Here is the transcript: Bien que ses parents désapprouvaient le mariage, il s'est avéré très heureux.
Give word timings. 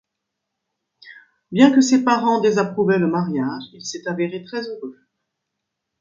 Bien 1.51 1.71
que 1.71 1.79
ses 1.79 2.03
parents 2.03 2.41
désapprouvaient 2.41 2.97
le 2.97 3.05
mariage, 3.05 3.65
il 3.71 3.85
s'est 3.85 4.07
avéré 4.07 4.43
très 4.43 4.63
heureux. 4.67 4.97